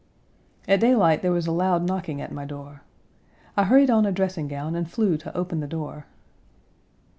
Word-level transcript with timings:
At 0.67 0.79
daylight 0.79 1.21
there 1.21 1.31
was 1.31 1.45
a 1.45 1.51
loud 1.51 1.83
knocking 1.85 2.21
at 2.21 2.31
my 2.31 2.43
door. 2.43 2.81
I 3.55 3.65
hurried 3.65 3.91
on 3.91 4.07
a 4.07 4.11
dressing 4.11 4.47
gown 4.47 4.73
and 4.75 4.89
flew 4.89 5.15
to 5.17 5.37
open 5.37 5.59
the 5.59 5.67
door. 5.67 6.07